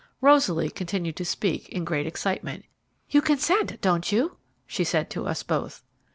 [0.19, 2.65] Rosaly continued to speak, in great excitement
[3.11, 5.83] "You consent, don't you?" she said to us both.